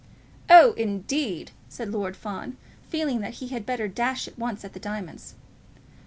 [0.49, 2.57] "Oh, indeed," said Lord Fawn,
[2.89, 5.35] feeling that he had better dash at once at the diamonds.